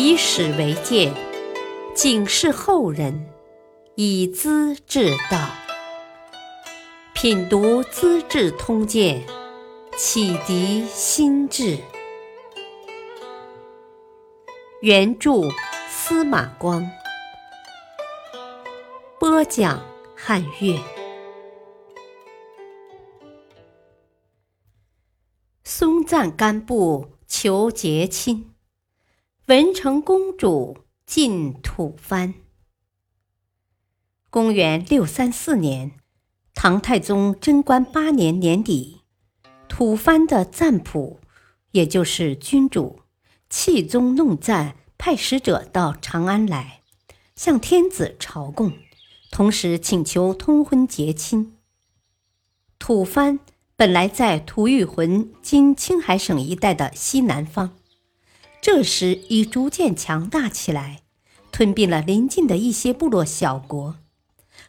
[0.00, 1.12] 以史为鉴，
[1.92, 3.28] 警示后人，
[3.96, 5.50] 以资治道。
[7.14, 9.20] 品读《资治通鉴》，
[9.96, 11.76] 启迪心智。
[14.82, 15.32] 原著
[15.88, 16.88] 司马光，
[19.18, 19.84] 播讲
[20.14, 20.78] 汉乐。
[25.64, 28.54] 松赞干布求结亲。
[29.48, 32.34] 文成公主进吐蕃。
[34.28, 35.92] 公元六三四年，
[36.54, 39.00] 唐太宗贞观八年年底，
[39.66, 41.20] 吐蕃的赞普，
[41.70, 43.00] 也就是君主，
[43.48, 46.82] 弃宗弄赞派使者到长安来，
[47.34, 48.74] 向天子朝贡，
[49.30, 51.56] 同时请求通婚结亲。
[52.78, 53.38] 吐蕃
[53.76, 57.77] 本来在吐谷浑（今青海省一带）的西南方。
[58.60, 61.02] 这时已逐渐强大起来，
[61.50, 63.96] 吞并了邻近的一些部落小国，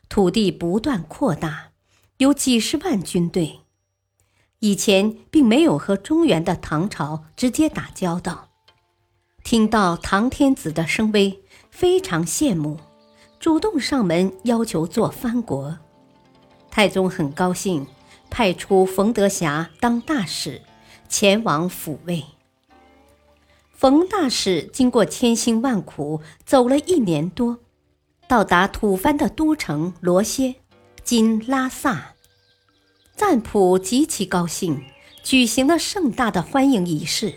[0.07, 1.71] 土地不断扩大，
[2.17, 3.59] 有几十万军队。
[4.59, 8.49] 以前并没有和中原的唐朝直接打交道，
[9.43, 12.77] 听到唐天子的声威，非常羡慕，
[13.39, 15.77] 主动上门要求做藩国。
[16.69, 17.87] 太宗很高兴，
[18.29, 20.61] 派出冯德霞当大使，
[21.07, 22.23] 前往抚慰。
[23.79, 27.59] 冯大使经过千辛万苦，走了一年多，
[28.27, 30.55] 到达吐蕃的都城罗歇
[31.05, 32.15] （今拉萨）。
[33.15, 34.83] 赞普极其高兴，
[35.23, 37.35] 举行了盛大的欢迎仪式。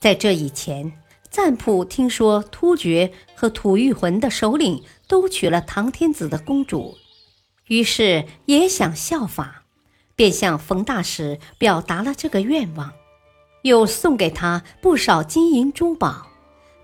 [0.00, 6.96] 在这以前，赞普听说突厥和吐谷浑的首领都娶了唐天子的公主，
[7.66, 9.64] 于是也想效法，
[10.14, 12.90] 便向冯大使表达了这个愿望。
[13.66, 16.26] 又送给他不少金银珠宝，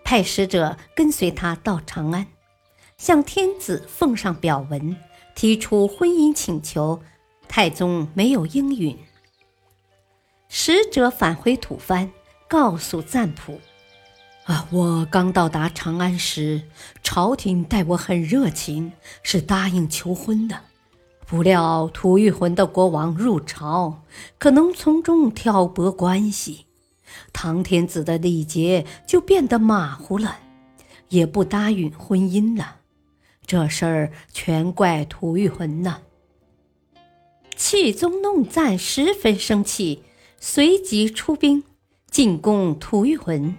[0.04, 2.26] 派使者跟随他到长安，
[2.96, 4.96] 向天子奉上表文，
[5.34, 7.00] 提出婚姻请求。
[7.48, 8.98] 太宗没有应允。
[10.48, 12.08] 使者返回吐蕃，
[12.48, 13.60] 告诉赞普
[14.44, 16.62] ：“啊，我刚到达长安时，
[17.02, 18.92] 朝廷待我很热情，
[19.22, 20.58] 是答应求婚的。
[21.26, 24.02] 不料吐谷浑的国王入朝，
[24.38, 26.66] 可能从中挑拨关系。”
[27.32, 30.38] 唐天子的礼节就变得马虎了，
[31.08, 32.76] 也不答应婚姻了。
[33.46, 35.98] 这事儿全怪吐谷浑呐！
[37.56, 40.02] 气宗弄赞十分生气，
[40.38, 41.62] 随即出兵
[42.10, 43.54] 进攻吐谷浑。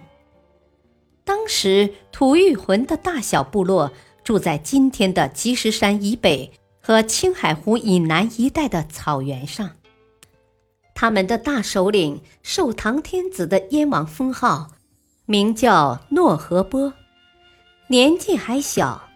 [1.24, 9.70] 当时吐谷浑的大小部落住在今天的积石山以北和青海湖以南一带的草原上。
[10.94, 14.70] 他们的大首领受唐天子的燕王封号，
[15.26, 16.94] 名叫诺和波，
[17.88, 19.08] 年纪还小。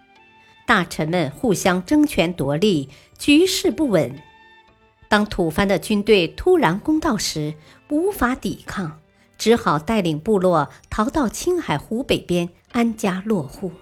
[0.66, 4.20] 大臣们互相争权夺利，局势不稳。
[5.08, 7.54] 当吐蕃的军队突然攻到时，
[7.88, 9.00] 无法抵抗，
[9.38, 13.72] 只好带领部落逃到青海湖北边安家落户。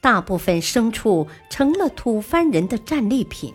[0.00, 3.52] 大部分牲畜成了吐蕃人的战利品。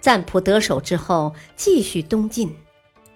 [0.00, 2.56] 赞普得手之后，继续东进，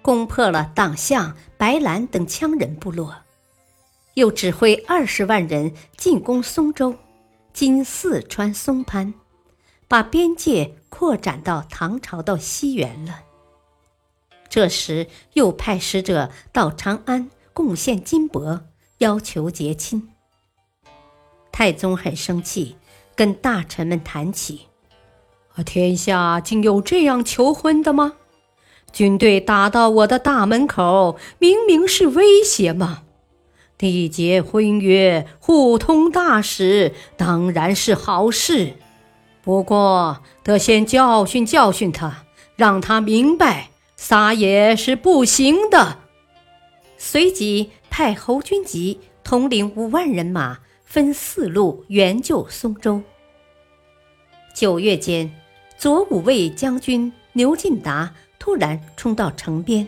[0.01, 3.15] 攻破了党项、白兰等羌人部落，
[4.15, 6.95] 又指挥二十万人进攻松州
[7.53, 9.13] （今四川松潘），
[9.87, 13.21] 把边界扩展到唐朝的西缘了。
[14.49, 18.61] 这时，又派使者到长安贡献金帛，
[18.99, 20.09] 要求结亲。
[21.51, 22.75] 太宗很生气，
[23.15, 24.67] 跟大臣们谈起。
[25.61, 28.13] 天下竟有这样求婚的吗？
[28.91, 33.03] 军队打到我的大门口，明明是威胁嘛！
[33.77, 38.73] 缔结婚约，互通大使，当然是好事。
[39.43, 42.23] 不过得先教训教训他，
[42.55, 45.97] 让他明白撒野是不行的。
[46.97, 53.01] 随即派侯君集统领五万人马，分四路援救松州。
[54.53, 55.42] 九月间。
[55.83, 59.85] 左武卫将军牛进达突然冲到城边，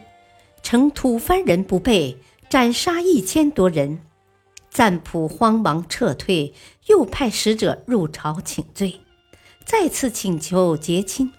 [0.62, 2.18] 乘吐蕃人不备，
[2.50, 4.02] 斩杀一千多人。
[4.70, 6.54] 赞普慌忙撤退，
[6.88, 9.00] 又派使者入朝请罪，
[9.64, 11.32] 再次请求结亲。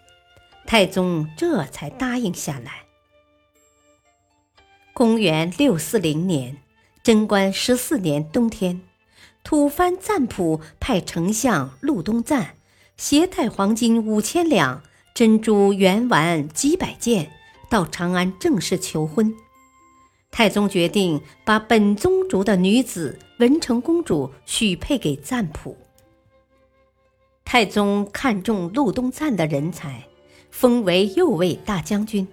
[0.65, 2.87] 太宗这才答应下来。
[4.95, 6.57] 公元六四零年，
[7.03, 8.81] 贞观十四年冬天，
[9.45, 12.56] 吐蕃赞普派丞相陆东赞。
[12.97, 14.83] 携带黄金五千两、
[15.15, 17.31] 珍珠圆丸几百件，
[17.69, 19.35] 到长安正式求婚。
[20.31, 25.77] 太宗决定把本宗族的女子文成公主许配给赞普。
[27.45, 30.07] 太宗看中陆东赞的人才，
[30.51, 32.27] 封为右卫大将军，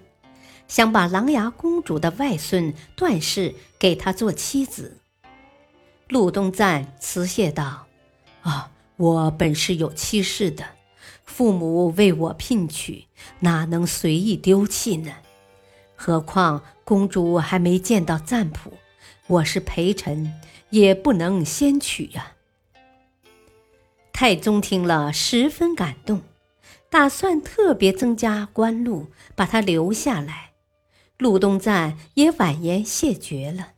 [0.66, 4.98] 想把琅琊公主的外孙段氏给他做妻子。
[6.08, 7.86] 陆东赞辞谢道
[8.42, 10.64] ：“啊，我本是有妻室的，
[11.24, 13.06] 父母为我聘娶，
[13.40, 15.12] 哪能随意丢弃呢？
[15.96, 18.72] 何况公主还没见到赞普，
[19.26, 20.32] 我是陪臣，
[20.70, 22.32] 也不能先娶呀。”
[24.12, 26.22] 太宗听了十分感动，
[26.88, 30.52] 打算特别增加官禄，把他留下来。
[31.18, 33.73] 陆东赞也婉言谢绝了。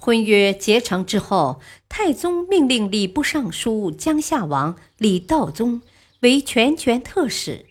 [0.00, 5.82] 婚约结成之后，太宗命令礼部尚书江夏王李道宗
[6.20, 7.66] 为全权特使，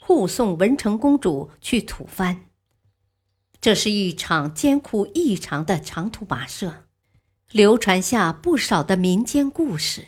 [0.00, 2.38] 护送文成公主去吐蕃。
[3.60, 6.84] 这是一场艰苦异常的长途跋涉，
[7.50, 10.06] 流传下不少的民间故事。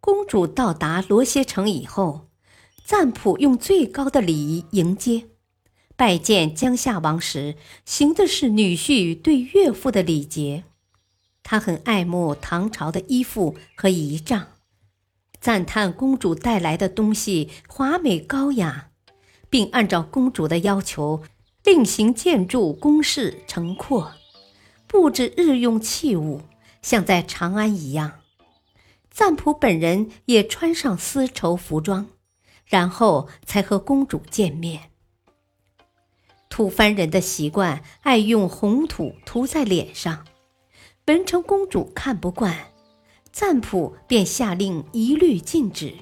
[0.00, 2.28] 公主到达罗歇城以后，
[2.84, 5.28] 赞普用最高的礼仪迎接。
[5.96, 7.56] 拜见江夏王时，
[7.86, 10.64] 行的是女婿对岳父的礼节。
[11.42, 14.48] 他很爱慕唐朝的衣服和仪仗，
[15.40, 18.90] 赞叹公主带来的东西华美高雅，
[19.48, 21.22] 并按照公主的要求，
[21.64, 24.12] 另行建筑宫室城廓，
[24.86, 26.42] 布置日用器物，
[26.82, 28.20] 像在长安一样。
[29.10, 32.10] 赞普本人也穿上丝绸服装，
[32.66, 34.90] 然后才和公主见面。
[36.56, 40.24] 吐蕃人的习惯爱用红土涂在脸上，
[41.04, 42.72] 文成公主看不惯，
[43.30, 45.92] 赞普便下令一律禁止。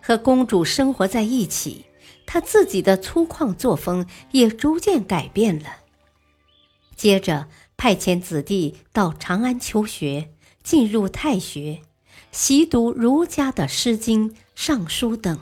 [0.00, 1.86] 和公主生活在一起，
[2.26, 5.78] 他自己的粗犷作风也逐渐改变了。
[6.94, 10.30] 接着派遣子弟到长安求学，
[10.62, 11.82] 进入太学，
[12.30, 15.36] 习读儒家的《诗经》《尚书》等。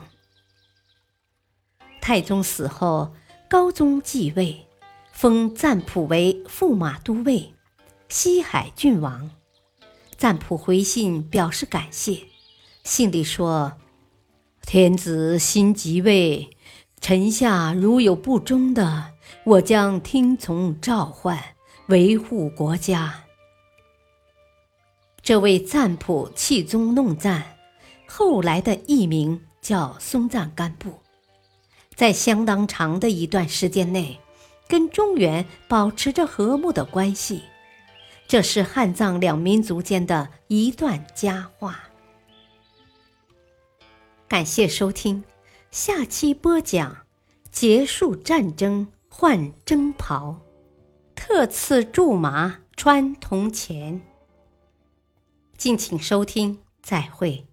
[2.01, 3.13] 太宗死后。
[3.49, 4.67] 高宗继位，
[5.11, 7.51] 封赞普为驸马都尉、
[8.07, 9.31] 西海郡王。
[10.15, 12.19] 赞普回信表示感谢，
[12.83, 13.73] 信里说
[14.61, 16.55] ：“天子新即位，
[17.01, 19.13] 臣下如有不忠的，
[19.43, 21.43] 我将听从召唤，
[21.87, 23.23] 维护国家。”
[25.23, 27.57] 这位赞普弃宗弄赞，
[28.07, 30.99] 后来的艺名叫松赞干布。
[31.99, 34.17] 在相当长的一段时间内，
[34.69, 37.43] 跟中原保持着和睦的关系，
[38.25, 41.89] 这是汉藏两民族间的一段佳话。
[44.29, 45.25] 感谢收听，
[45.71, 46.99] 下期播讲
[47.51, 50.39] 结束战争换征袍，
[51.13, 53.99] 特赐苎麻穿铜钱。
[55.57, 57.48] 敬请收听，再会。